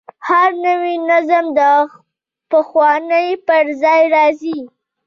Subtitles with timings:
[0.27, 1.59] هر نوی نظم د
[2.51, 4.59] پخواني پر ځای راځي.